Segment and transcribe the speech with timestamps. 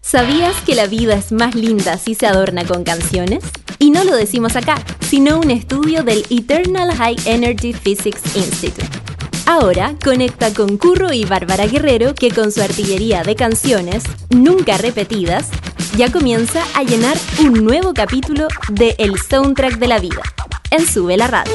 [0.00, 3.44] ¿Sabías que la vida es más linda si se adorna con canciones?
[3.78, 8.86] Y no lo decimos acá, sino un estudio del Eternal High Energy Physics Institute.
[9.46, 15.48] Ahora conecta con Curro y Bárbara Guerrero que con su artillería de canciones, nunca repetidas,
[15.96, 20.22] ya comienza a llenar un nuevo capítulo de El Soundtrack de la Vida
[20.70, 21.52] en Sube la Radio.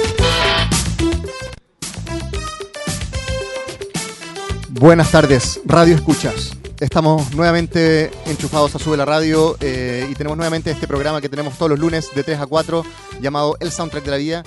[4.80, 6.56] Buenas tardes, Radio Escuchas.
[6.80, 11.58] Estamos nuevamente enchufados a Sube la Radio eh, y tenemos nuevamente este programa que tenemos
[11.58, 12.86] todos los lunes de 3 a 4
[13.20, 14.44] llamado El Soundtrack de la Vida.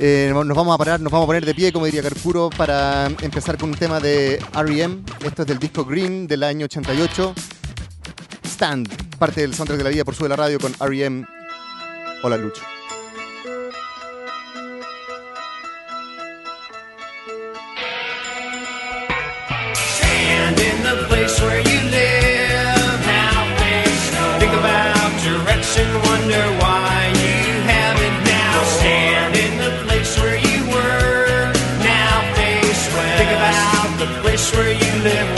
[0.00, 3.06] Eh, nos vamos a parar, nos vamos a poner de pie, como diría Carpuro, para
[3.06, 4.98] empezar con un tema de R.E.M.
[5.24, 7.34] Esto es del disco Green del año 88.
[8.46, 11.24] Stand, parte del Soundtrack de la Vida por Sube la Radio con R.E.M.
[12.24, 12.77] Hola Lucho.
[21.40, 22.98] where you live.
[23.06, 23.38] Now
[24.40, 28.62] Think about direction, wonder why you have it now.
[28.78, 31.52] Stand in the place where you were.
[31.82, 33.18] Now face west.
[33.20, 35.37] Think about the place where you live.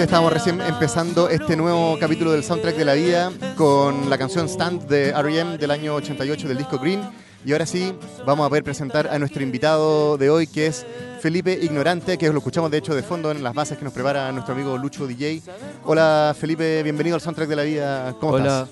[0.00, 4.48] Excelente, estamos recién empezando este nuevo capítulo del soundtrack de la vida con la canción
[4.48, 5.58] Stand de R.E.M.
[5.58, 7.02] del año 88 del disco Green.
[7.44, 7.92] Y ahora sí,
[8.24, 10.86] vamos a poder presentar a nuestro invitado de hoy, que es
[11.20, 14.32] Felipe Ignorante, que lo escuchamos de hecho de fondo en las bases que nos prepara
[14.32, 15.42] nuestro amigo Lucho DJ.
[15.84, 18.14] Hola Felipe, bienvenido al soundtrack de la vida.
[18.20, 18.66] ¿Cómo Hola,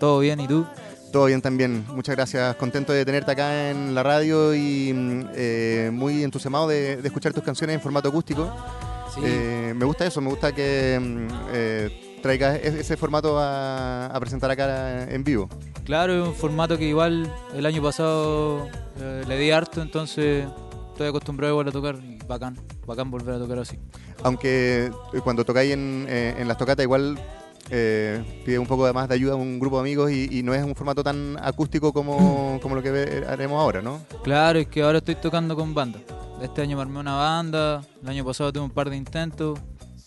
[0.00, 0.40] ¿todo bien?
[0.40, 0.66] ¿Y tú?
[1.12, 2.56] Todo bien también, muchas gracias.
[2.56, 7.44] Contento de tenerte acá en la radio y mm, eh, muy entusiasmado de, escuchar tus
[7.44, 8.50] canciones en formato acústico.
[9.22, 14.50] Eh, me gusta eso, me gusta que mm, eh, traigas e-, ese formato a, presentar
[14.50, 15.48] acá en vivo.
[15.84, 18.68] Claro, es un formato que igual el año pasado
[19.26, 20.46] le di harto, entonces
[20.90, 22.56] estoy acostumbrado igual a tocar y bacán,
[22.86, 23.78] bacán volver a tocar así.
[24.22, 24.92] Aunque
[25.24, 27.18] cuando tocáis en, en las tocatas igual
[27.70, 30.52] eh, pide un poco de más de ayuda a un grupo de amigos y, no
[30.52, 34.00] es un formato tan acústico como, como lo que haremos ahora, ¿no?
[34.22, 36.00] Claro, es que ahora estoy tocando con banda.
[36.42, 39.60] Este año me armé una banda, el año pasado tuve un par de intentos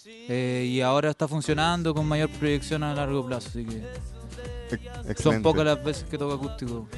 [0.06, 3.82] eh, y ahora está funcionando con mayor proyección a largo plazo, así que
[5.16, 6.90] son pocas las veces que toco acústico.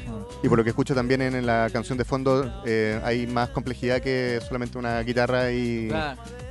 [0.42, 4.01] Y por lo que escucho también en, la canción de fondo eh, hay más complejidad
[4.01, 5.92] que solamente una guitarra y,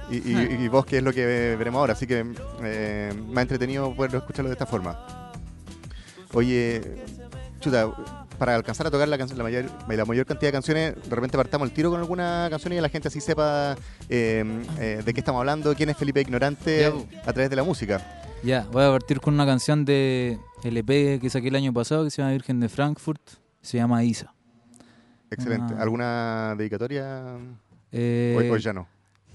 [0.09, 1.95] y, vos, que es lo que veremos ahora.
[1.95, 2.25] Así que
[2.63, 5.33] eh, me ha entretenido poder escucharlo de esta forma.
[6.33, 7.03] Oye,
[7.59, 7.91] chuta,
[8.39, 11.75] para alcanzar a tocar la, mayor, la mayor cantidad de canciones, de repente partamos el
[11.75, 13.77] tiro con alguna canción y la gente así sepa
[14.09, 16.87] em, eh, de qué estamos hablando, quién es Felipe Ignorante
[17.25, 18.23] a través de la música.
[18.43, 22.11] Ya, voy a partir con una canción de LP que saqué el año pasado que
[22.11, 23.23] se llama Virgen de Frankfurt,
[23.63, 24.33] se llama Isa.
[25.31, 25.75] Excelente.
[25.79, 27.39] ¿Alguna dedicatoria?
[27.91, 28.87] Eh, hoy ya no.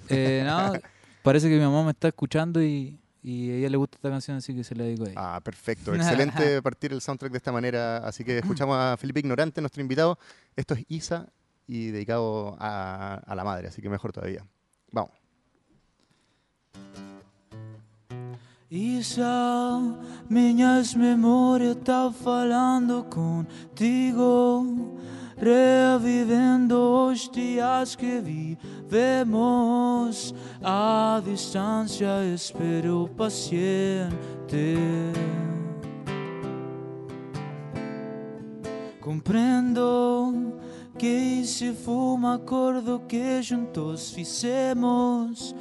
[0.07, 0.73] Eh, no,
[1.23, 4.37] parece que mi mamá me está escuchando y, y a ella le gusta esta canción,
[4.37, 5.35] así que se la digo a ella.
[5.35, 5.93] Ah, perfecto.
[5.95, 7.97] Excelente partir el soundtrack de esta manera.
[7.97, 10.17] Así que escuchamos a Felipe Ignorante, nuestro invitado.
[10.55, 11.27] Esto es Isa
[11.67, 14.45] y dedicado a, a la madre, así que mejor todavía.
[14.91, 15.11] Vamos.
[18.73, 19.81] Isa,
[20.29, 24.63] minhas memórias tá falando contigo,
[25.41, 30.35] revivendo os dias que vivemos.
[30.63, 34.77] A distância espero paciente.
[39.01, 40.53] Compreendo
[40.97, 45.55] que se foi um acordo que juntos fizemos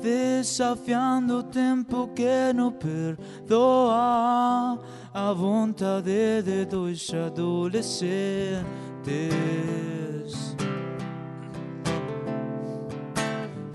[0.00, 4.78] desafiando o tempo que não perdoa
[5.12, 8.85] a vontade de dois adolescentes.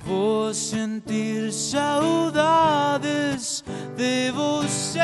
[0.03, 2.03] Vou sentir saudades
[3.95, 4.99] de você.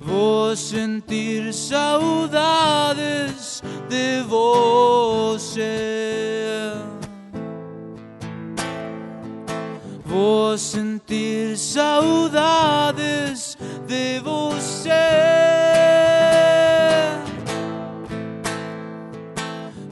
[0.00, 2.40] Vou sentir saudades
[3.88, 5.66] de você.
[10.04, 11.98] Vou sentir saudades
[13.88, 14.49] de você.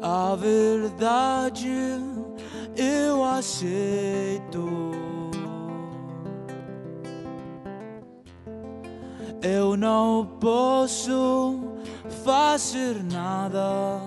[0.00, 1.68] A verdade
[2.76, 4.92] eu aceito.
[9.42, 11.75] Eu não posso
[12.26, 14.00] fazer nada.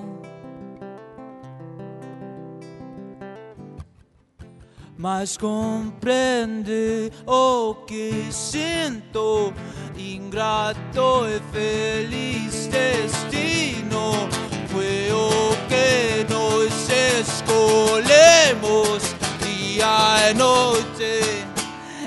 [4.98, 9.54] Mas compreende o que sinto,
[9.98, 14.28] ingrato e feliz destino.
[14.68, 16.90] Foi o que nos
[17.22, 19.02] escolhemos
[19.42, 21.46] dia e noite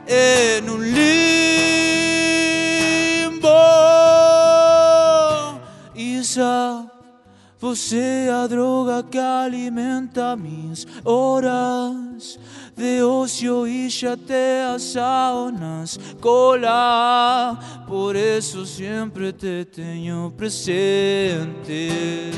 [0.07, 1.82] em um limbo.
[7.63, 12.37] Você é a droga que alimenta minhas horas
[12.77, 17.57] de ocio y chatea saunas cola.
[17.87, 22.33] Por eso siempre te tengo presente.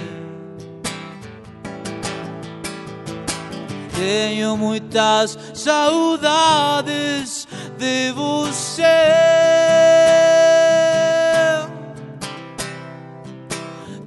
[3.97, 8.83] Tenho muitas saudades de você.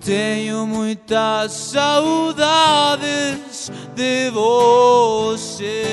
[0.07, 2.97] Tenho muitas saudades
[3.93, 5.83] de você.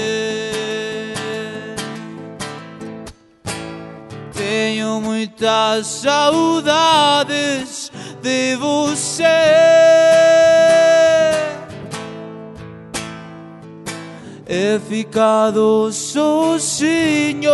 [4.32, 7.10] Tenho muitas saudades
[8.22, 9.24] de você.
[14.46, 17.50] He ficado sozinho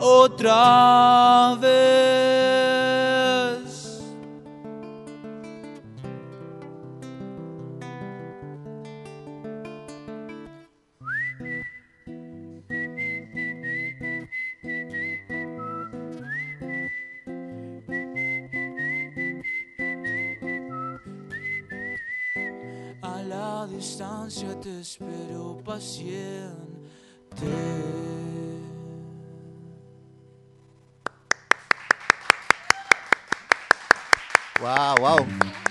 [0.00, 2.37] outra vez.
[24.98, 27.46] Espero paciente.
[34.60, 35.26] Wow, wow.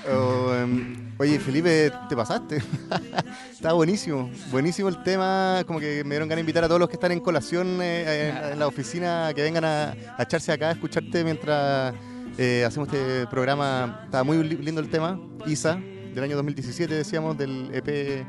[0.09, 2.61] Oh, em, oye, Felipe, te pasaste.
[3.51, 4.31] Está buenísimo.
[4.49, 5.61] Buenísimo el tema.
[5.67, 8.29] Como que me dieron ganas de invitar a todos los que están en colación eh,
[8.29, 11.93] en, en la oficina que vengan a, echarse acá a escucharte mientras
[12.37, 14.03] eh, hacemos este programa.
[14.05, 15.19] Está muy li- lindo el tema.
[15.45, 18.25] ISA, del año 2017, decíamos, del EP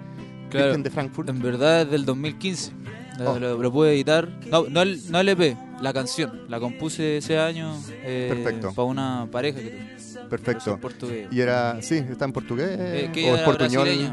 [0.50, 0.66] Claro.
[0.66, 1.28] Virgen de Frankfurt.
[1.28, 2.72] En verdad es del 2015.
[3.18, 3.38] Lo, Oh.
[3.38, 4.28] lo- lo pude editar.
[4.50, 6.42] No, no el, no el EP, la canción.
[6.48, 7.74] La compuse ese año
[8.04, 8.72] eh, Perfecto.
[8.72, 10.28] para una pareja que tuve.
[10.28, 10.74] Perfecto.
[10.74, 11.28] En portugués.
[11.32, 13.88] Y era, sí, está en portugués Eh, que o es portuñol.
[13.88, 14.12] Eh,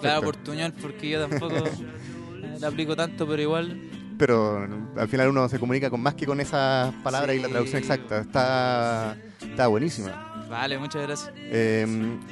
[0.00, 3.80] claro, portuñol, porque yo tampoco eh, la aplico tanto, pero igual.
[4.18, 7.80] Pero al final uno se comunica con más que con esas palabras y la traducción
[7.80, 8.20] exacta.
[8.20, 10.33] Está, está buenísima.
[10.54, 11.32] Vale, muchas gracias.
[11.36, 11.84] Eh,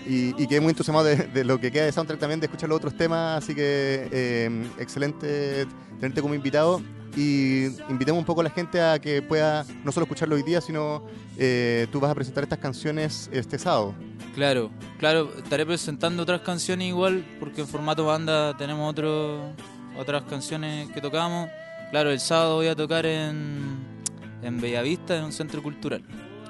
[0.07, 2.69] y, y quedé muy entusiasmado de, de lo que queda de soundtrack también, de escuchar
[2.69, 5.67] los otros temas, así que eh, excelente
[5.99, 6.81] tenerte como invitado.
[7.17, 10.61] Y invitemos un poco a la gente a que pueda no solo escucharlo hoy día,
[10.61, 11.05] sino
[11.37, 13.93] eh, tú vas a presentar estas canciones este sábado.
[14.37, 19.53] Claro, claro, estaré presentando otras canciones igual, porque en formato banda tenemos otro,
[19.99, 21.51] otras canciones que tocamos.
[21.91, 23.79] Claro, el sábado voy a tocar en,
[24.43, 26.05] en Bellavista, en un centro cultural.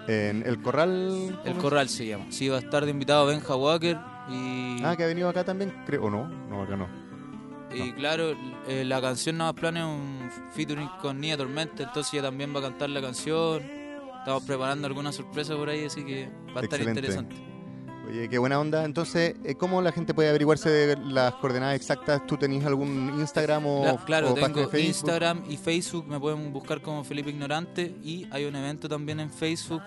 [0.08, 1.38] En El Corral.
[1.44, 2.26] El ¿cómo Corral se llama.
[2.30, 4.82] Sí, va a estar de invitado Benja Walker y?
[4.84, 6.04] Ah, que ha venido acá también, creo.
[6.04, 6.26] ¿O no?
[6.48, 6.88] No, acá no.
[7.74, 8.34] y claro,
[8.68, 12.54] eh, la canción Nada más Plan es un featuring con Nia Tormenta, entonces ella también
[12.54, 13.62] va a cantar la canción.
[14.18, 17.00] Estamos preparando alguna sorpresa por ahí, así que va a estar Excelente.
[17.00, 17.51] interesante.
[18.12, 18.84] Oye, qué buena onda.
[18.84, 22.26] Entonces, eh, ¿cómo la gente puede averiguarse de las coordenadas exactas?
[22.26, 24.88] ¿Tú tenés algún Instagram o, Cla- claro, o página de tengo Facebook?
[24.88, 29.30] Instagram y Facebook, me pueden buscar como Felipe Ignorante y hay un evento también en
[29.30, 29.82] Facebook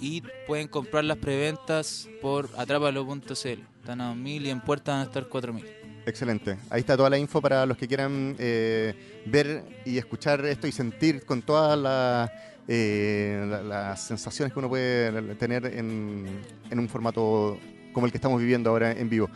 [0.00, 3.32] y pueden comprar las preventas por atrápalo.cl.
[3.80, 5.64] Están a 2.000 y en puerta van a estar 4.000.
[6.06, 6.56] Excelente.
[6.70, 8.94] Ahí está toda la info para los que quieran eh,
[9.26, 12.30] ver y escuchar esto y sentir con todas las,
[12.68, 16.26] eh, la- las sensaciones que uno puede tener en,
[16.70, 17.58] en un formato
[17.92, 19.28] como el que estamos viviendo ahora en vivo.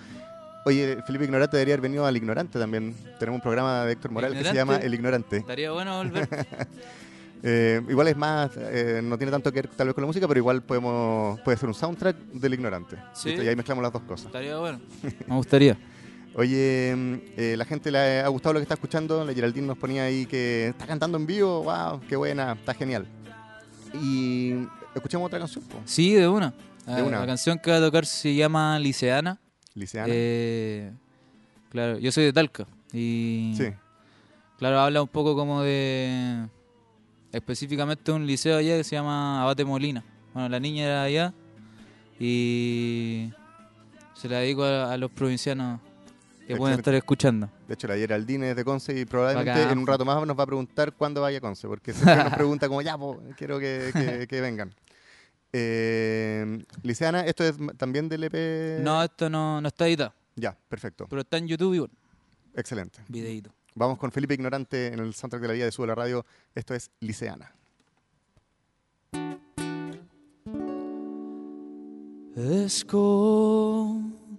[0.64, 2.94] Oye, Felipe Ignorante debería haber venido al Ignorante también.
[3.18, 5.38] Tenemos un programa de Héctor Morales que se llama El Ignorante.
[5.38, 6.28] Estaría bueno volver.
[7.40, 10.26] Eh, igual es más, eh, no tiene tanto que ver tal vez con la música,
[10.26, 12.96] pero igual podemos puede ser un soundtrack del Ignorante.
[13.12, 13.30] Sí.
[13.30, 14.26] Y ahí mezclamos las dos cosas.
[14.26, 14.80] Estaría bueno.
[15.28, 15.78] Me gustaría.
[16.34, 19.24] Oye, mm, eh, la gente le ha gustado lo que está escuchando.
[19.24, 21.62] La Geraldine nos ponía ahí que está cantando en vivo.
[21.62, 22.00] ¡Wow!
[22.08, 22.54] ¡Qué buena!
[22.54, 23.06] Está genial.
[23.94, 24.54] Y
[24.94, 25.80] escuchemos otra canción, po.
[25.84, 26.50] Sí, de una.
[26.50, 26.54] De
[26.86, 27.20] Ah, una.
[27.20, 29.38] La canción que va a tocar se llama Liceana.
[29.74, 30.08] Liceana.
[30.10, 30.92] Eh,
[31.70, 33.66] claro, yo soy de Talca y sí,
[34.58, 36.46] claro, habla un poco como de
[37.32, 40.02] específicamente un liceo allá que se llama Abate Molina.
[40.32, 41.34] Bueno, la niña era allá
[42.18, 43.30] y
[44.14, 45.80] se la dedico a, a los provincianos
[46.48, 47.48] que pueden estar escuchando.
[47.68, 50.38] de hecho la Geraldine es de Conce y probablemente Bacán, en un rato más nos
[50.38, 53.58] va a preguntar cuándo vaya a Conce, porque siempre nos pregunta como, ya, po, quiero
[53.58, 54.74] que, que- que vengan.
[55.52, 58.80] Eh, Liceana, ¿esto es también del EP?
[58.82, 61.06] No, esto no, no está editado, Ya, perfecto.
[61.08, 61.94] pero está en YouTube y bueno,
[62.54, 62.98] Excelente.
[63.08, 63.50] videíto.
[63.74, 66.26] Vamos con Felipe Ignorante en el soundtrack de la vida de Sube la Radio.
[66.54, 67.54] Esto es Liceana.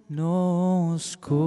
[0.09, 1.37] Desconozco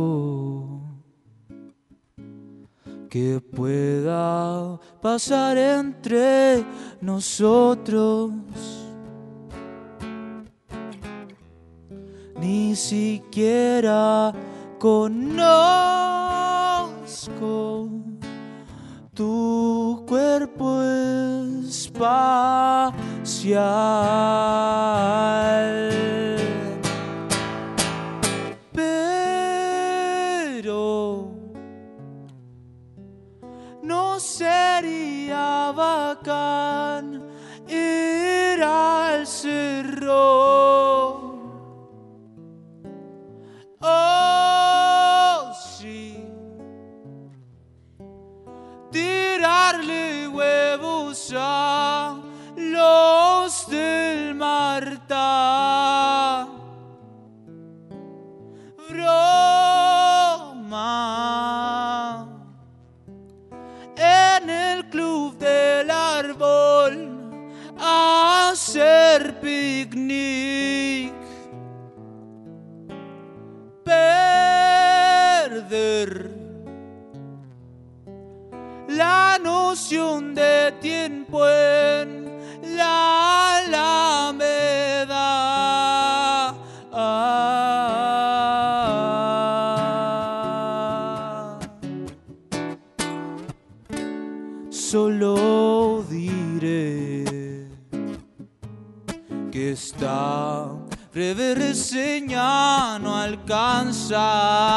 [3.10, 6.64] que pueda pasar entre
[7.00, 8.30] nosotros.
[12.38, 14.32] Ni siquiera
[14.78, 15.08] conozco
[19.12, 20.80] tu cuerpo
[21.66, 22.12] espacial.
[33.92, 37.22] No sería bacán
[37.68, 40.91] ir al cerro.
[104.12, 104.71] side.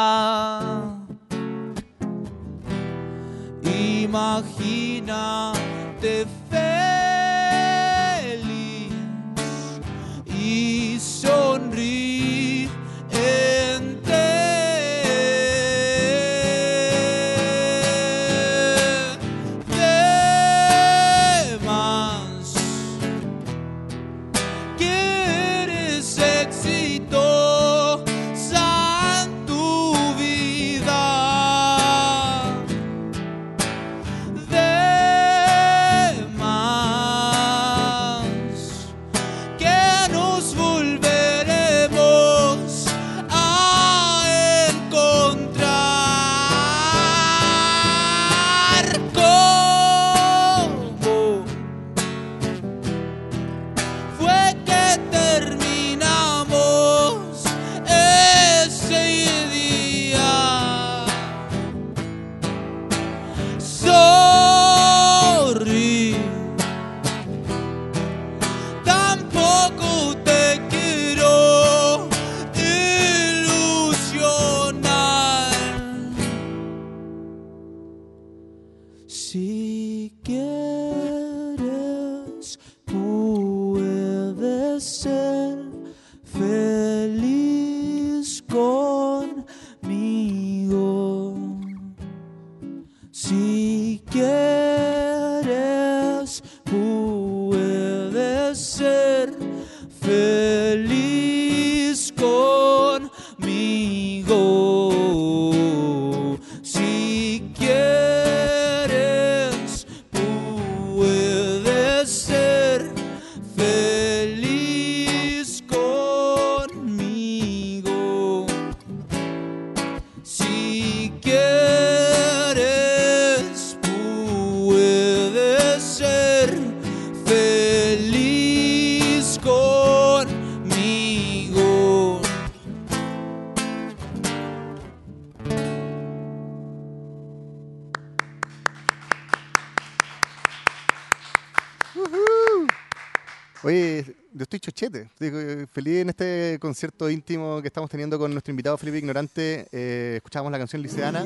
[143.62, 145.08] Oye, yo estoy chochete.
[145.18, 149.66] Eh, feliz en este concierto íntimo que estamos teniendo con nuestro invitado Felipe Ignorante.
[149.72, 151.24] Eh, escuchábamos la canción Liceana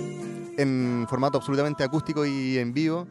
[0.57, 3.07] en formato absolutamente acústico y en vivo,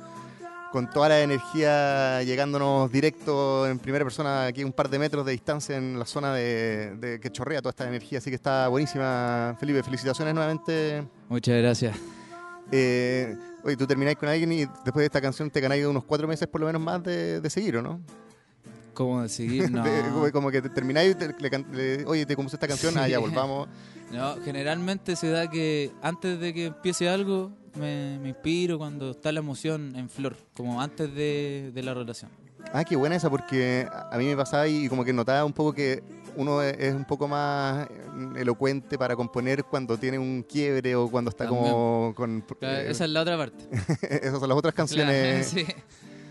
[0.72, 5.34] con toda la energía llegándonos directo en primera persona, aquí un par de metros de
[5.34, 8.20] distancia en la zona de, de que chorrea toda esta energía.
[8.20, 9.84] Así que está buenísima, Felipe.
[9.84, 11.04] Felicitaciones nuevamente.
[11.28, 11.98] Muchas gracias.
[12.72, 16.28] Eh, oye, tú termináis con alguien y después de esta canción te ganáis unos cuatro
[16.28, 18.00] meses por lo menos más de, de seguir, ¿o no?
[18.94, 19.70] ¿Cómo decidir?
[19.72, 19.84] No.
[19.84, 21.36] De- como, como que te termináis y te-
[21.72, 23.22] le oye, te compuse esta canción, ah, ya Sí.
[23.22, 23.68] volvamos.
[24.12, 29.32] No, generalmente se da que antes de que empiece algo me, me inspiro cuando está
[29.32, 32.32] la emoción en flor, como antes de, de la relación.
[32.74, 35.74] Ah, qué buena esa, porque a mí me pasaba y como que notaba un poco
[35.74, 36.02] que
[36.36, 37.92] uno es un poco más eh,
[38.38, 42.42] elocuente para componer cuando tiene un quiebre o cuando está como con...
[42.60, 43.66] Claro, eh, esa es la otra parte.
[44.10, 45.48] esas son las otras Claro, canciones.
[45.54, 45.66] sí.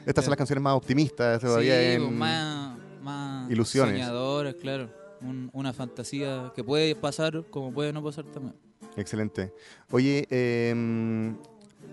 [0.07, 1.75] Estas son las canciones más optimistas todavía.
[1.79, 3.93] Sí, en- pues, más, más ilusiones.
[3.95, 4.89] soñadoras, claro.
[5.21, 8.55] Un- una fantasía que puede pasar como puede no pasar también.
[8.97, 9.53] Excelente.
[9.91, 11.35] Oye, eh,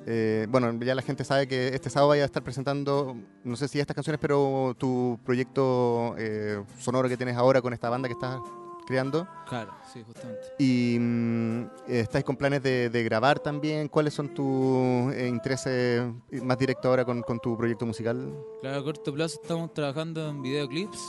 [0.06, 3.68] eh, bueno, ya la gente sabe que este sábado vaya a estar presentando, no sé
[3.68, 8.13] si estas canciones, pero tu proyecto eh, sonoro que tienes ahora con esta banda que
[8.13, 8.39] estás
[8.86, 9.28] creando.
[9.50, 10.41] Claro, sí, justamente.
[10.60, 13.88] Y mm, eh, estáis con planes de, de grabar también.
[13.88, 16.04] ¿Cuáles son tus eh, intereses
[16.44, 18.32] más directos ahora con, con tu proyecto musical?
[18.62, 21.00] Claro, a corto plazo estamos trabajando en videoclips.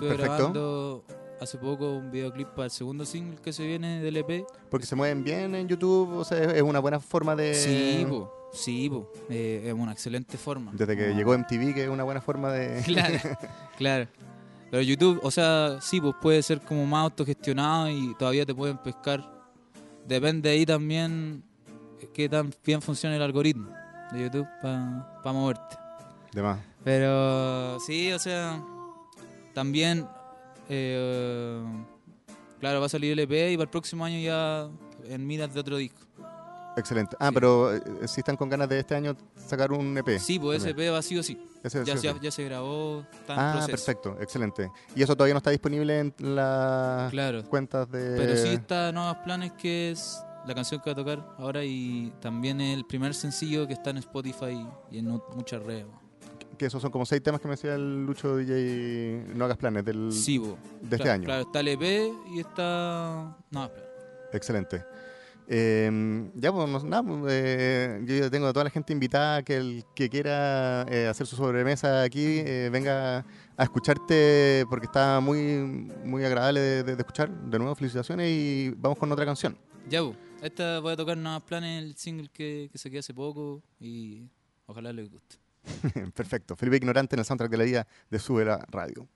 [0.00, 0.22] Perfecto.
[0.24, 1.04] grabando
[1.40, 4.44] hace poco un videoclip para el segundo single que se viene del EP.
[4.70, 7.54] Porque se mueven bien en YouTube, o sea, es una buena forma de...
[7.54, 9.10] Sí, po, sí, po.
[9.28, 10.72] Eh, es una excelente forma.
[10.74, 12.82] Desde que Como- llegó MTV, que es una buena forma de...
[12.86, 13.18] Claro,
[13.76, 14.08] claro.
[14.70, 18.78] Pero YouTube, o sea, sí, pues puede ser como más autogestionado y todavía te pueden
[18.78, 19.24] pescar.
[20.06, 21.42] Depende ahí también
[22.12, 23.70] qué tan bien funciona el algoritmo
[24.12, 25.76] de YouTube para moverte.
[26.32, 26.58] de más.
[26.82, 28.60] Pero sí, o sea,
[29.54, 30.06] también,
[30.68, 31.62] eh,
[32.60, 34.68] claro, va a salir el EP y para el próximo año ya
[35.04, 36.00] en miras de otro disco.
[36.76, 37.16] Excelente.
[37.18, 37.34] Ah, Sí.
[37.34, 40.18] pero eh, si están con ganas de este año sacar un EP.
[40.18, 40.70] Sí, pues ese.
[40.70, 41.40] EP va sí o sí.
[41.62, 42.18] Ese- Ya, sí, se, sí.
[42.20, 43.70] ya se grabó, está en Ah, proceso.
[43.70, 44.70] perfecto, excelente.
[44.94, 47.42] Y eso todavía no está disponible en las Claro.
[47.44, 48.14] cuentas de...
[48.18, 52.12] Pero sí está nuevos planes que es la canción que va a tocar ahora y
[52.20, 55.86] también el primer sencillo que está en Spotify y en muchas redes.
[56.56, 59.84] Que esos son como seis temas que me decía el Lucho DJ No Hagas Planes
[59.84, 60.40] del, sí,
[60.80, 61.24] de este año.
[61.24, 61.82] Claro, está el EP
[62.34, 63.36] y está...
[63.50, 63.70] No,
[64.32, 64.84] Excelente.
[65.48, 69.56] Eh, ya, pues nada, pues, eh, yo ya tengo a toda la gente invitada que
[69.56, 73.24] el que quiera eh, hacer su sobremesa aquí eh, venga
[73.56, 75.58] a escucharte porque está muy
[76.04, 77.30] muy agradable de, escuchar.
[77.30, 79.56] De nuevo, felicitaciones y vamos con otra canción.
[79.88, 83.62] Ya, pues, esta voy a tocar nada planes el single que, que saqué hace poco
[83.78, 84.28] y
[84.66, 85.45] ojalá les guste.
[86.14, 86.56] Perfecto.
[86.56, 89.08] Felipe Ignorante en el soundtrack de la vida de Sube la Radio.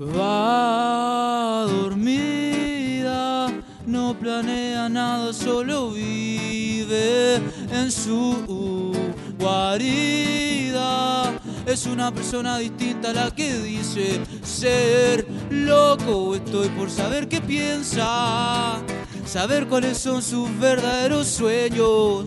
[0.00, 3.48] Va dormida,
[3.86, 7.36] no planea nada, solo vive
[7.70, 8.92] en su
[9.38, 11.32] guarida.
[11.66, 16.34] Es una persona distinta a la que dice ser loco.
[16.34, 18.82] Estoy por saber qué piensa,
[19.26, 22.26] saber cuáles son sus verdaderos sueños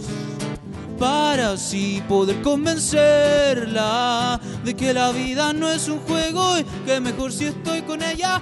[0.98, 7.32] para así poder convencerla de que la vida no es un juego y que mejor
[7.32, 8.42] si estoy con ella.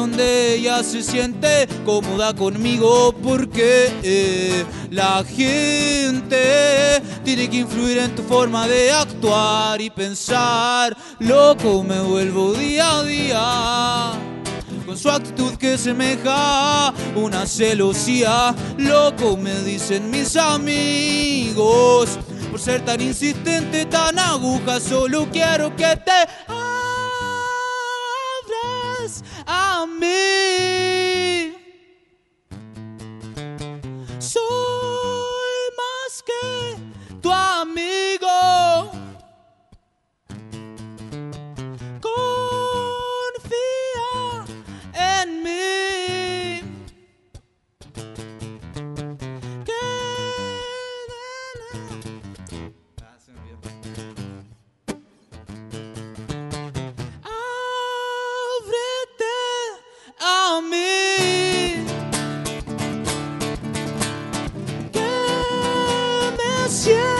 [0.00, 8.22] Donde ella se siente cómoda conmigo porque eh, la gente tiene que influir en tu
[8.22, 10.96] forma de actuar y pensar.
[11.18, 14.12] Loco me vuelvo día a día
[14.86, 18.54] con su actitud que semeja una celosía.
[18.78, 22.18] Loco me dicen mis amigos
[22.50, 24.80] por ser tan insistente, tan aguja.
[24.80, 26.69] Solo quiero que te
[29.52, 31.56] a mí.
[34.20, 34.69] Soy
[66.86, 67.19] you.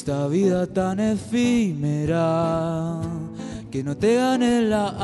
[0.00, 3.02] Esta vida tan efímera
[3.70, 4.94] que no te gane la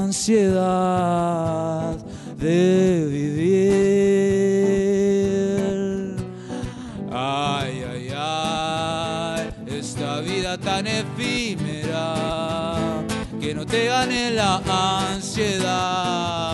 [0.00, 1.94] ansiedad
[2.38, 3.66] de vivir.
[7.12, 12.14] Ay, ay, ay, esta vida tan efímera
[13.38, 14.62] que no te gane la
[15.10, 16.45] ansiedad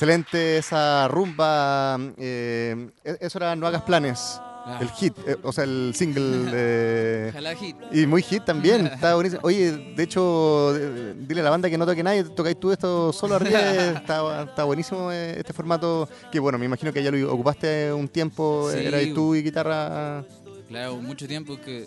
[0.00, 1.98] Excelente esa rumba.
[2.16, 4.40] Eh, e-, eso era No hagas planes.
[4.64, 4.78] Ah.
[4.80, 6.50] El hit, eh, o sea, el single.
[6.50, 7.76] de hit.
[7.92, 9.42] Y muy hit también, está buenísimo.
[9.44, 10.72] Oye, de hecho,
[11.18, 13.60] dile a la banda que no toque nadie, tocáis tú esto solo arriba.
[13.98, 16.08] está, está, buenísimo eh, este formato.
[16.32, 20.24] Que bueno, me imagino que ya lo ocupaste un tiempo, era tú y guitarra.
[20.66, 21.86] Claro, mucho tiempo que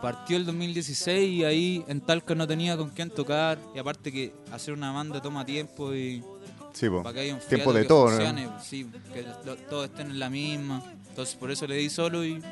[0.00, 3.60] partió el 2016 y ahí en Talca no tenía con quién tocar.
[3.72, 6.24] Y aparte que hacer una banda toma tiempo y
[6.72, 7.02] Sí, po.
[7.02, 8.16] para que haya un Tiempo de que todo, ¿no?
[8.16, 10.82] funcione, sí, que lo- todos estén en la misma.
[11.08, 12.42] Entonces por eso le di solo y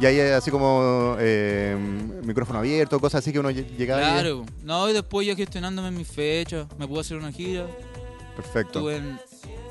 [0.00, 1.76] Y ahí hay así como eh,
[2.22, 4.46] micrófono abierto, cosas así que uno lle- llegaba y- claro.
[4.62, 7.66] No, y después yo gestionándome mis fechas, me pude hacer una gira.
[8.36, 8.78] Perfecto.
[8.90, 9.18] Estuve en,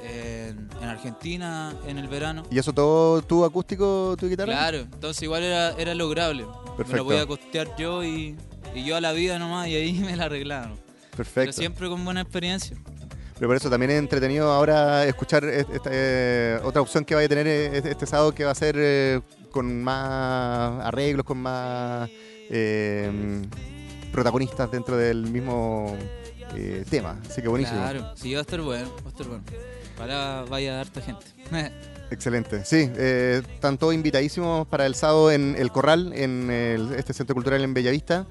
[0.04, 2.44] en, en Argentina en el verano.
[2.52, 4.52] ¿Y eso todo tú acústico, tu guitarra?
[4.54, 6.44] Claro, entonces igual era, era lograble.
[6.46, 6.98] Me Perfecto.
[6.98, 8.36] lo podía costear yo y,
[8.76, 10.76] y yo a la vida nomás y ahí me la arreglaron.
[10.76, 11.54] Pero Perfecto.
[11.54, 12.78] siempre con buena experiencia.
[13.40, 17.26] Pero por eso también es entretenido ahora escuchar est- esta, eh, otra opción que vaya
[17.26, 21.38] a tener eh, este, este sábado que va a ser eh, con más arreglos, con
[21.38, 22.10] más
[22.50, 23.42] eh,
[24.12, 25.96] protagonistas dentro del mismo
[26.56, 27.18] eh, tema.
[27.30, 27.80] Así que buenísimo.
[27.80, 29.44] Claro, sí, va a estar bueno, va a estar bueno.
[29.98, 31.26] Para vaya a harta gente.
[32.12, 32.66] Excelente.
[32.66, 37.64] Sí, están todos invitadísimos para el sábado en El Corral, en el- este centro cultural
[37.64, 38.26] en Bellavista.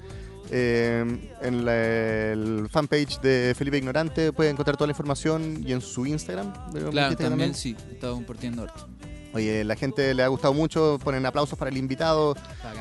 [0.51, 5.81] Eh, en la- el fanpage de Felipe Ignorante pueden encontrar toda la información y en
[5.81, 6.47] su Instagram.
[6.73, 8.87] ¿me claro, dijiste que también sí, estaba compartiendo harto.
[9.33, 12.35] Oye, la gente le ha gustado mucho, ponen aplausos para el invitado.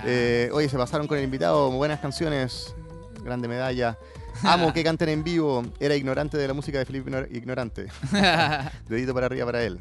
[0.07, 2.75] Eh, oye, se pasaron con el invitado, buenas canciones,
[3.23, 3.99] grande medalla.
[4.45, 5.63] Amo que canten en vivo.
[5.79, 7.89] Era ignorante de la música de Felipe Ignor- Ignorante.
[8.89, 9.79] Dedito para arriba para él.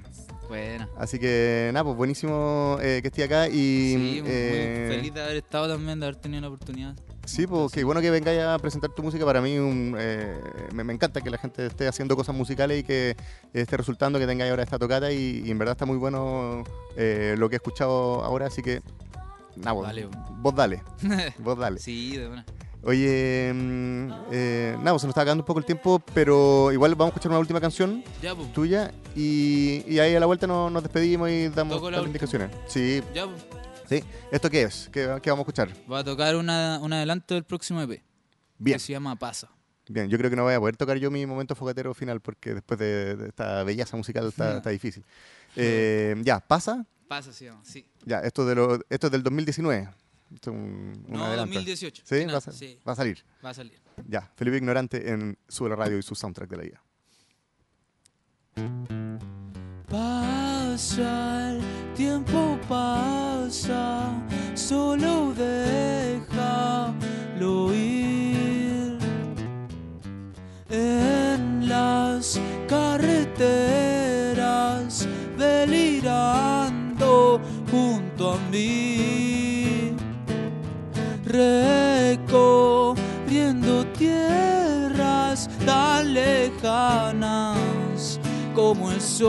[0.48, 0.90] Buena.
[0.98, 3.52] Así que, nada, pues buenísimo eh, que esté acá y...
[3.52, 6.96] Sí, muy eh, feliz de haber estado también, de haber tenido la oportunidad.
[7.26, 9.26] Sí, pues qué bueno que vengáis a presentar tu música.
[9.26, 10.40] Para mí un, eh,
[10.74, 13.18] me, me encanta que la gente esté haciendo cosas musicales y que
[13.54, 16.64] esté resultando que tengáis ahora esta tocata y, y en verdad está muy bueno
[16.96, 18.82] lo que he escuchado ahora, así que...
[19.58, 20.08] Nada, vos, Vale.
[20.38, 20.84] vos dale,
[21.40, 21.80] vos dale.
[21.82, 22.46] sí, de buena.
[22.88, 26.96] Oye, mm, eh, nada, pues se nos está acabando un poco el tiempo, pero igual
[26.96, 28.54] vamos a escuchar una última canción Ya, pues.
[28.54, 32.50] tuya y, y ahí a la vuelta no- nos despedimos y damos las indicaciones.
[32.68, 33.46] Sí, Ya, pues.
[33.90, 34.04] sí.
[34.32, 34.88] ¿Esto qué es?
[34.90, 35.70] ¿Qué, qué vamos a escuchar?
[35.92, 38.02] Va a tocar una, un adelanto del próximo EP.
[38.58, 39.50] Bien, Que se llama Pasa.
[39.90, 40.08] bien.
[40.08, 42.80] Yo creo que no voy a poder tocar yo mi momento fogatero final porque después
[42.80, 45.04] de, de esta belleza musical está, está difícil.
[45.58, 46.86] Eh, ya, pasa.
[47.10, 47.86] Pasa llama, sí.
[48.06, 49.90] Ya, esto, de lo, esto es del 2019.
[50.34, 51.54] Esto es un, un No, adelanto.
[51.54, 52.04] 2018.
[52.06, 52.26] ¿Sí?
[52.26, 53.24] No, va, a, sa- sí, va a salir.
[53.44, 53.80] va a salir.
[54.08, 56.84] Ya, Felipe Ignorante en Sube la Radio y su soundtrack de la vida.
[59.90, 61.62] Pasa, el
[61.96, 64.12] tiempo pasa,
[64.54, 66.94] solo déjalo
[67.74, 68.98] ir.
[70.70, 72.38] En las
[72.68, 73.48] carreteras,
[75.38, 77.40] delirando
[77.72, 78.97] junto a mí.
[81.38, 88.20] Recorriendo tierras tan lejanas
[88.56, 89.28] como el sol.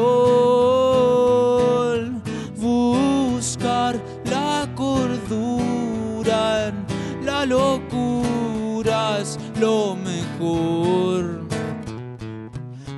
[2.57, 6.87] Buscar la cordura en
[7.27, 11.47] la locura es lo mejor.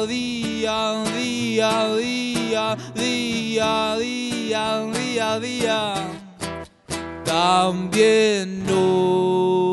[0.08, 5.94] día, día, día, día, día, día, día, día,
[7.24, 9.64] también no.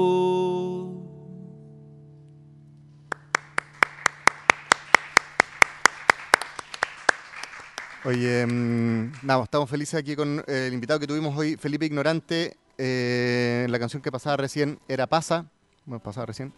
[8.04, 12.56] Oye, mm, nada, estamos felices aquí con eh, el invitado que tuvimos hoy, Felipe Ignorante.
[12.78, 15.44] Eh, la canción que pasaba recién era Pasa,
[15.84, 16.54] bueno, pasaba recién,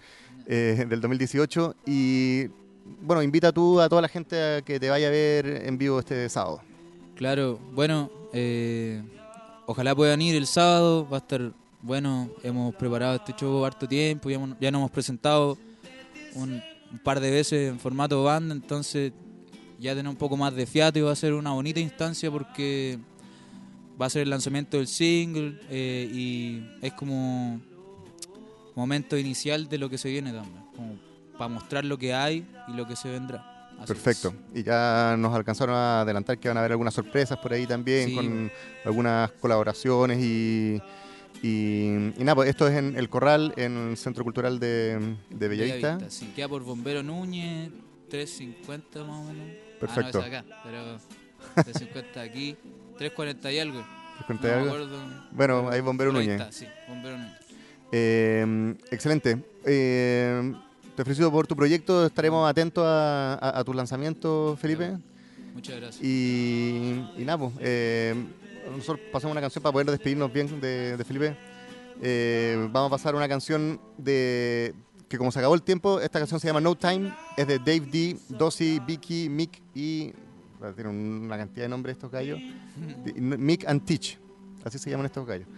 [0.47, 1.75] eh, del 2018.
[1.85, 2.49] Y
[3.01, 5.99] bueno, invita tú a toda la gente a que te vaya a ver en vivo
[5.99, 6.61] este sábado.
[7.15, 9.03] Claro, bueno, eh,
[9.67, 14.31] ojalá puedan ir el sábado, va a estar bueno, hemos preparado este show harto tiempo,
[14.31, 15.59] ya, ya nos hemos presentado
[16.35, 16.63] un,
[17.03, 19.13] par de veces en formato banda, entonces
[19.81, 22.99] ya tenemos un poco más de fiato y va a ser una bonita instancia porque
[24.01, 27.61] va a ser el lanzamiento del single eh, y es como
[28.77, 30.63] momento inicial de lo que se viene también,
[31.39, 33.49] para mostrar lo que hay y lo que se vendrá.
[33.79, 34.35] Así Perfecto.
[34.55, 34.61] es.
[34.61, 38.11] Y ya nos alcanzaron a adelantar que van a haber algunas sorpresas por ahí también,
[38.11, 38.15] Sí.
[38.15, 38.51] con
[38.85, 40.81] algunas colaboraciones y,
[41.43, 45.49] y, y nada, pues esto es en El Corral, en el Centro Cultural de, de
[45.49, 45.95] Bellavista.
[45.97, 46.33] Bellavista, sí.
[46.37, 47.71] Queda por Bombero Núñez,
[48.11, 49.49] 350 más o menos.
[49.81, 50.19] Perfecto.
[50.19, 50.99] Ah, no, es acá, pero
[51.65, 52.57] 350 aquí,
[52.99, 53.81] 340 y algo.
[53.81, 54.67] ¿Te No conté me algo?
[54.67, 54.99] acuerdo.
[55.33, 56.41] Bueno, ahí Bombero Núñez.
[56.41, 57.39] está, sí, Bombero Núñez.
[57.91, 59.43] Eh, excelente.
[59.65, 60.53] Eh,
[60.97, 62.07] te felicito por tu proyecto.
[62.07, 64.99] Estaremos atentos a, a, a tus lanzamientos, Felipe.
[65.55, 66.05] Muchas gracias.
[66.05, 68.15] Y, y nada, pues, eh,
[68.71, 71.37] nosotros pasamos una canción para poder despedirnos bien de, de Felipe.
[72.01, 74.75] Eh, vamos a pasar una canción de
[75.09, 77.81] que como se acabó el tiempo, esta canción se llama No Time, es de Dave
[77.81, 80.13] D, Dossie, Vicky, Mick y...
[80.77, 82.39] Tienen una cantidad de nombres estos gallos.
[83.17, 84.17] Mick and Teach,
[84.65, 85.49] así se llaman estos gallos.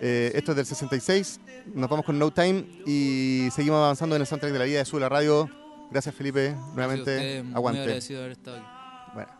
[0.00, 1.40] Eh, esto es del 66,
[1.74, 4.84] nos vamos con No Time y seguimos avanzando en el soundtrack de la vida de
[4.84, 5.48] Sula Radio.
[5.90, 7.80] Gracias Felipe, Gracias a nuevamente, Muy aguante.
[7.82, 8.66] agradecido de haber estado aquí.
[9.14, 9.30] Bueno.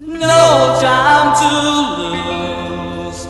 [0.00, 1.48] No time to
[1.98, 3.28] lose.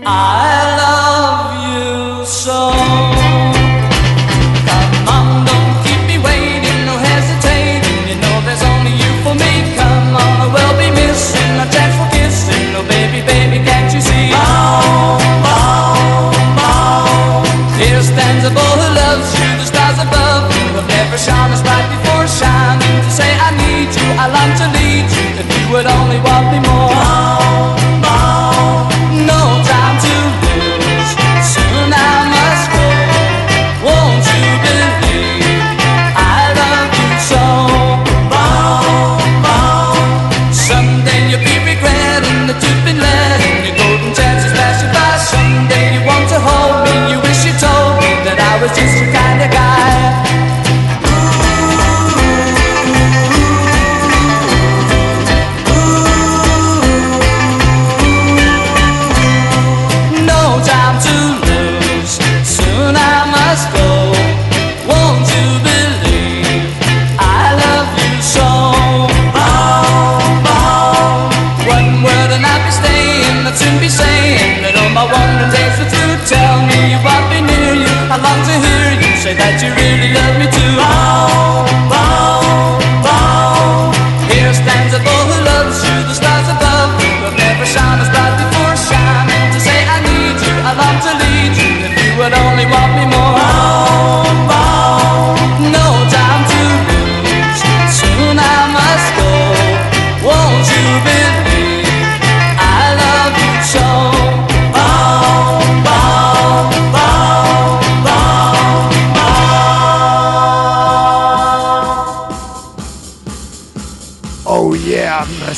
[0.04, 0.67] I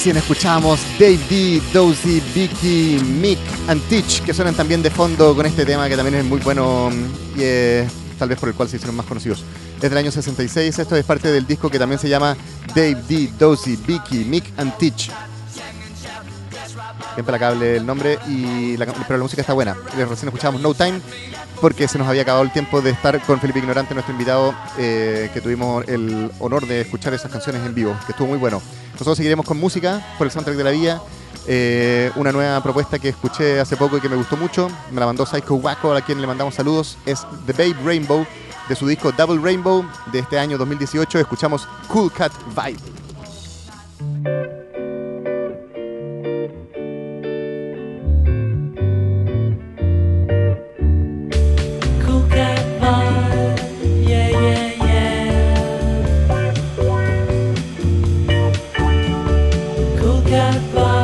[0.00, 5.44] recién escuchamos Dave D, Dozy, Vicky, Mick and Teach, que suenan también de fondo con
[5.44, 6.88] este tema que también es muy bueno
[7.36, 9.44] y tal vez por el cual se hicieron más conocidos.
[9.76, 12.34] Es del año 66, esto es parte del disco que también se llama
[12.68, 15.08] Dave D, Dozy, Vicky, Mick and Teach.
[15.08, 15.18] Bien
[17.18, 19.76] implacable el nombre, y pero la música está buena.
[19.98, 20.98] Eh, Recién escuchamos No Time
[21.60, 25.28] porque se nos había acabado el tiempo de estar con Felipe Ignorante, nuestro invitado, eh,
[25.34, 28.62] que tuvimos el honor de escuchar esas canciones en vivo, que estuvo muy bueno.
[29.00, 31.02] Nosotros seguiremos con música por el soundtrack de la vida.
[31.46, 35.06] Eh, una nueva propuesta que escuché hace poco y que me gustó mucho, me la
[35.06, 38.26] mandó Psycho Waco, a quien le mandamos saludos, es The Babe Rainbow,
[38.68, 41.18] de su disco Double Rainbow de este año 2018.
[41.18, 42.99] Escuchamos Cool Cat Vibe.
[60.30, 60.99] got.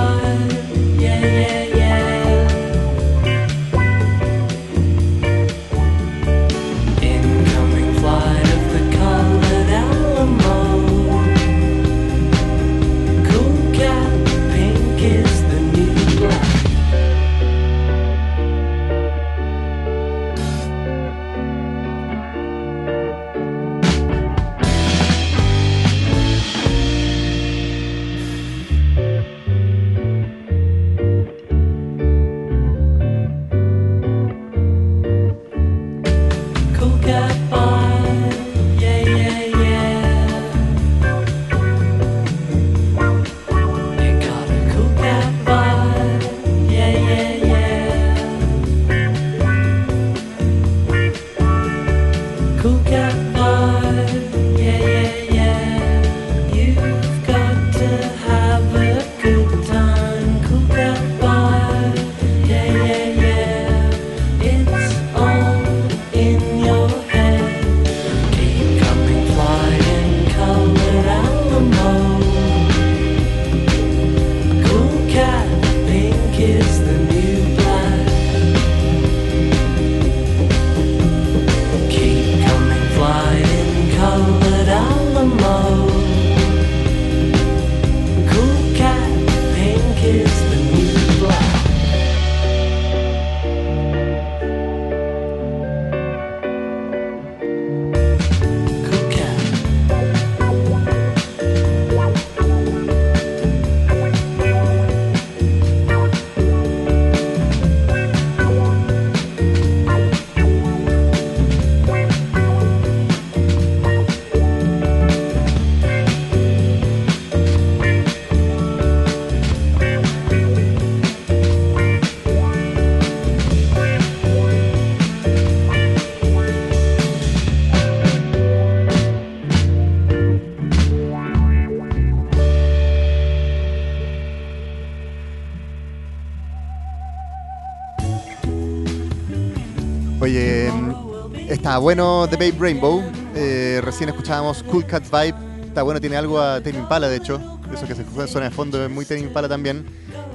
[141.77, 143.03] Está bueno The Babe Rainbow.
[143.35, 145.35] Eh, recién escuchábamos Cool Cat Vibe.
[145.67, 147.39] Está bueno, tiene algo a Tame Impala, de hecho.
[147.71, 149.85] Eso que se suena de fondo es muy Tame Impala también.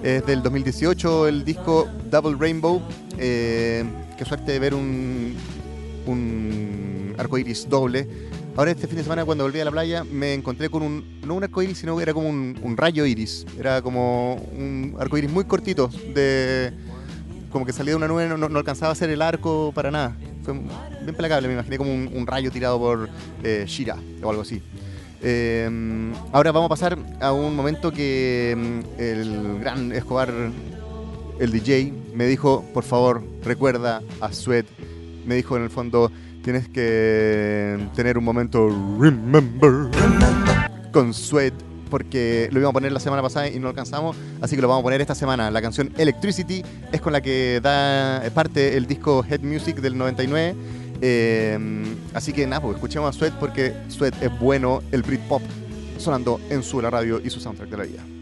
[0.03, 2.79] Es del 2018 el disco Double Rainbow.
[3.17, 3.83] Eh,
[4.19, 5.35] qué suerte de ver un,
[6.05, 8.07] un arco iris doble.
[8.55, 11.33] Ahora este fin de semana cuando volví a la playa me encontré con un, no
[11.33, 13.47] un arco iris, sino que era como un, rayo iris.
[13.57, 16.71] Era como un arco iris muy cortito, de
[17.49, 20.15] como que salía de una nube, no, no alcanzaba a ser el arco para nada.
[20.43, 23.09] Fue bien placable, me imaginé como un, rayo tirado por
[23.43, 24.61] eh, Shira o algo así.
[25.21, 30.31] Em, ahora vamos a pasar a un momento que em, el gran Escobar,
[31.39, 34.65] el DJ, me dijo, por favor, recuerda a Sweat.
[35.25, 36.11] Me dijo en el fondo,
[36.43, 38.67] tienes que tener un momento
[38.99, 39.89] remember
[40.91, 41.53] con Sweat
[41.91, 44.81] porque lo íbamos a poner la semana pasada y no alcanzamos, así que lo vamos
[44.81, 45.51] a poner esta semana.
[45.51, 50.55] La canción Electricity es con la que da parte el disco Head Music del 99.
[51.03, 51.59] Eh,
[52.13, 55.41] así que nada, pues escuchemos a Sweat porque Sweat es bueno, el Britpop
[55.97, 58.20] sonando en su radio y su soundtrack de la vida.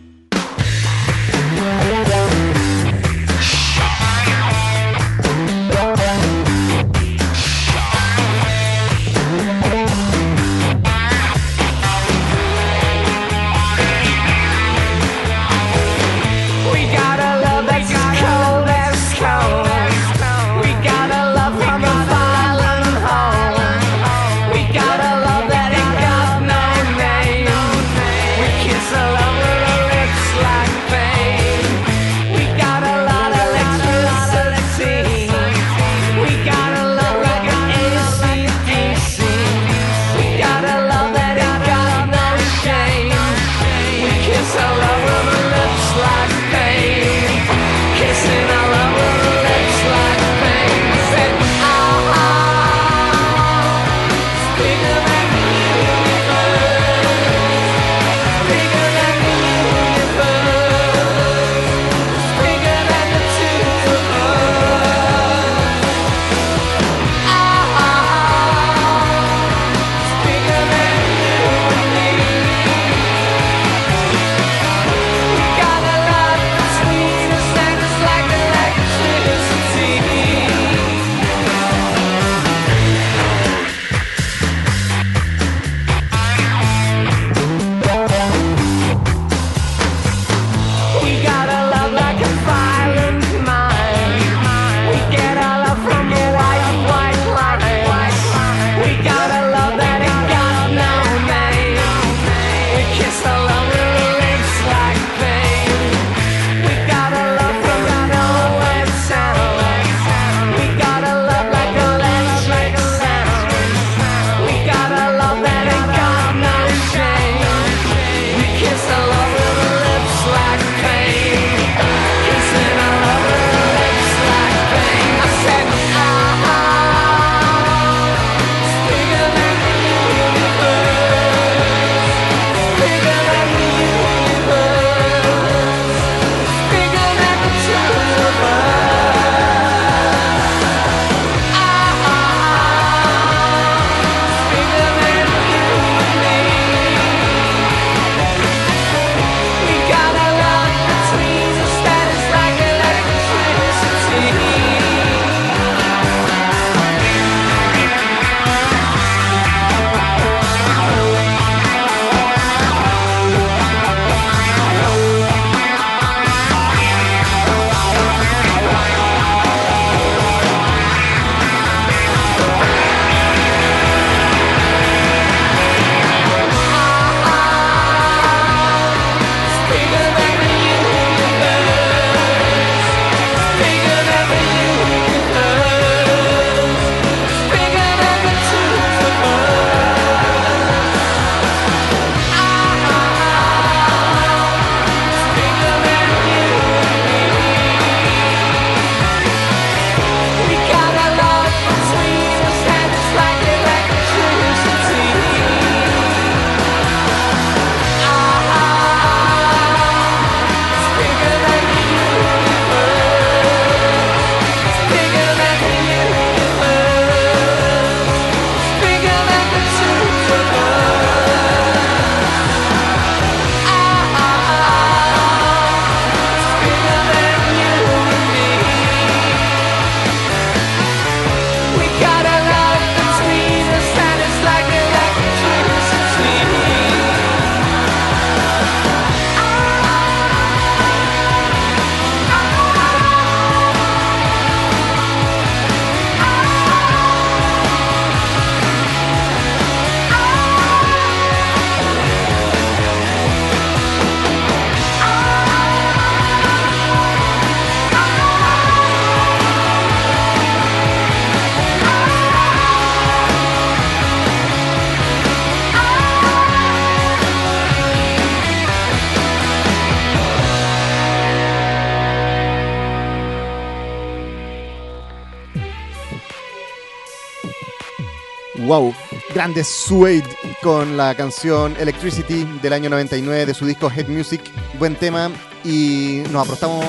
[279.50, 280.24] Grande Suede
[280.62, 284.42] con la canción Electricity del año 99 de su disco Head Music.
[284.78, 285.32] Buen tema
[285.64, 286.86] y nos aprontamos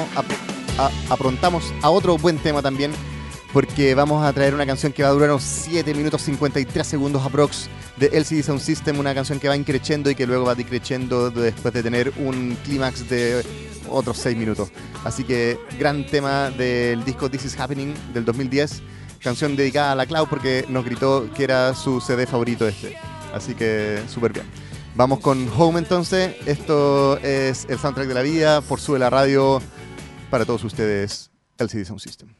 [0.76, 2.92] a, aprontamos a otro buen tema también
[3.54, 7.24] porque vamos a traer una canción que va a durar unos 7 minutos 53 segundos
[7.24, 11.30] aprox de LCD Sound System, una canción que va increciendo y que luego va decreciendo
[11.30, 13.42] después de tener un clímax de
[13.88, 14.70] otros 6 minutos.
[15.04, 18.82] Así que gran tema del disco This Is Happening del 2010
[19.20, 22.96] canción dedicada a la Clau porque nos gritó que era su CD favorito este.
[23.32, 24.46] Así que súper bien.
[24.94, 26.36] Vamos con Home entonces.
[26.46, 29.62] Esto es el soundtrack de la vida por Sube la Radio
[30.30, 32.39] para todos ustedes, LCD Sound System.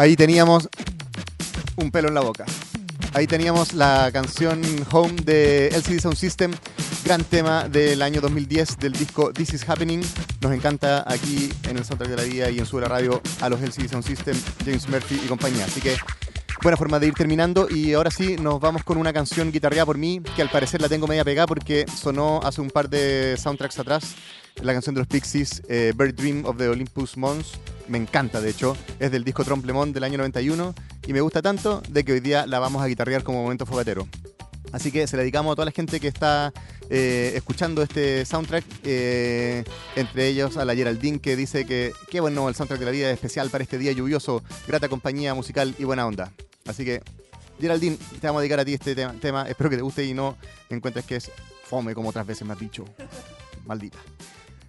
[0.00, 0.66] Ahí teníamos
[1.76, 2.46] un pelo en la boca.
[3.12, 6.52] Ahí teníamos la canción Home de LCD Sound System,
[7.04, 10.00] gran tema del año 2010 del disco This Is Happening.
[10.40, 13.60] Nos encanta aquí en el Soundtrack de la Vida y en su radio a los
[13.60, 15.66] LCD Sound System, James Murphy y compañía.
[15.66, 15.94] Así que
[16.62, 19.98] buena forma de ir terminando y ahora sí nos vamos con una canción guitarreada por
[19.98, 23.78] mí que al parecer la tengo media pegada porque sonó hace un par de soundtracks
[23.78, 24.14] atrás
[24.62, 27.58] la canción de los Pixies eh, Bird Dream of the Olympus Mons
[27.88, 30.74] me encanta de hecho es del disco Tromplemont del año 91
[31.06, 34.06] y me gusta tanto de que hoy día la vamos a guitarrear como momento fogatero
[34.72, 36.52] Así que se la dedicamos a toda la gente que está
[36.90, 39.64] eh, escuchando este soundtrack, eh,
[39.96, 43.08] entre ellos a la Geraldine que dice que qué bueno el soundtrack de la vida
[43.08, 46.32] es especial para este día lluvioso, grata compañía musical y buena onda.
[46.66, 47.02] Así que
[47.60, 49.48] Geraldine, te vamos a dedicar a ti este tema, tema.
[49.48, 50.36] espero que te guste y no
[50.68, 51.30] encuentres que es
[51.64, 52.84] fome como otras veces me has dicho.
[53.66, 53.98] Maldita.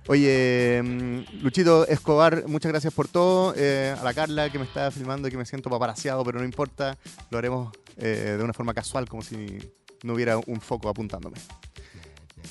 [0.08, 3.54] Oye, mm, Luchito Escobar, muchas gracias por todo.
[3.56, 6.46] Eh, a la Carla que me está filmando y que me siento paparaseado, pero no
[6.46, 6.98] importa,
[7.30, 9.60] lo haremos eh, de una forma casual, como si
[10.04, 11.38] no hubiera un foco apuntándome.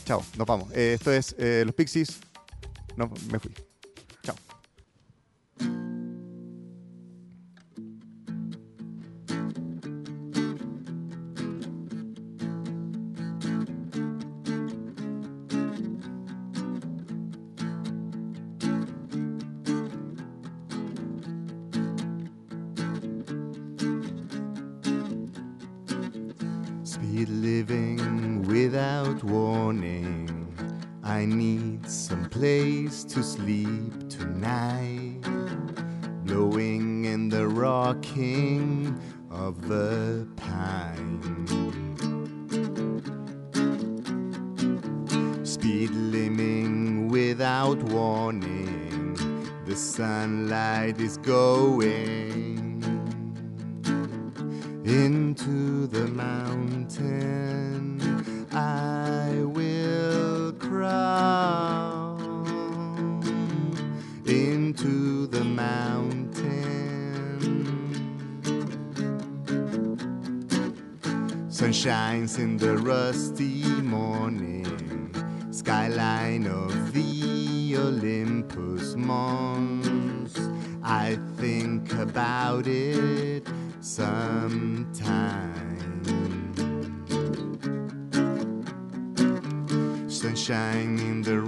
[0.05, 0.71] Chao, nos vamos.
[0.73, 2.21] Eh, esto es Los Pixies.
[2.97, 3.53] No, me fui.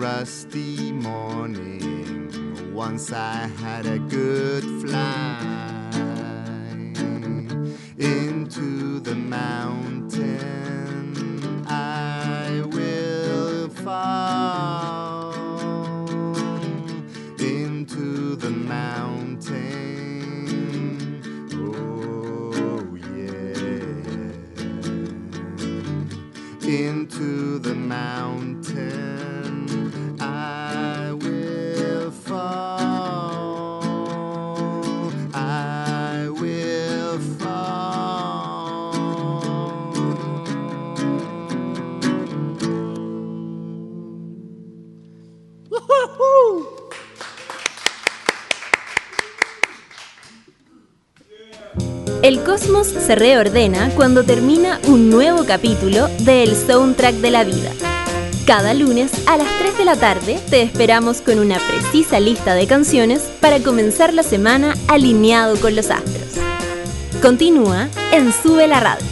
[0.03, 2.75] Rusty morning.
[2.75, 5.39] Once I had a good fly
[7.99, 10.35] into the mountain.
[11.69, 15.35] I will fall
[17.39, 19.61] into the mountain.
[21.55, 22.83] Oh,
[23.15, 23.53] yeah.
[26.69, 28.32] Into the mountain.
[52.89, 57.71] Se reordena cuando termina un nuevo capítulo de El Soundtrack de la Vida.
[58.47, 62.67] Cada lunes a las 3 de la tarde te esperamos con una precisa lista de
[62.67, 66.35] canciones para comenzar la semana alineado con los astros.
[67.21, 69.12] Continúa en Sube la Radio.